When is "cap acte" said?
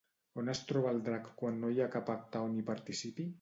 1.97-2.43